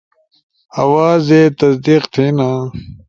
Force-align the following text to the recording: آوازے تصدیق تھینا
آوازے 0.81 1.41
تصدیق 1.59 2.03
تھینا 2.13 2.49